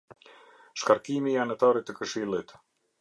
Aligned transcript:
Shkarkimi 0.83 1.33
i 1.35 1.39
Anëtarit 1.43 1.89
të 1.91 1.97
Këshillit. 2.01 2.57